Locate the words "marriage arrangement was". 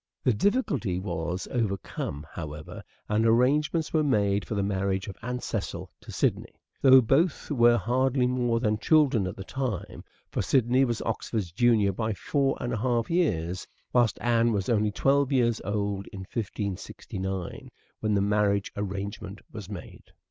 18.21-19.69